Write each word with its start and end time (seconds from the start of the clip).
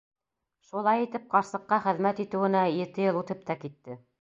Шулай 0.69 1.03
итеп 1.07 1.27
ҡарсыҡҡа 1.35 1.79
хеҙмәт 1.85 2.25
итеүенә 2.27 2.65
ете 2.79 3.07
йыл 3.07 3.21
үтеп 3.21 3.49
тә 3.53 3.59
китте. 3.67 4.05